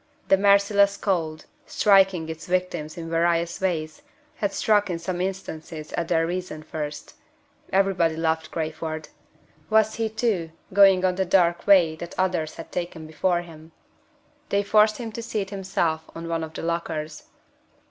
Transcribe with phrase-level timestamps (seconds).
[0.29, 4.01] The merciless cold, striking its victims in various ways,
[4.37, 7.13] had struck in some instances at their reason first.
[7.71, 9.09] Everybody loved Crayford.
[9.69, 13.73] Was he, too, going on the dark way that others had taken before him?
[14.49, 17.25] They forced him to seat himself on one of the lockers.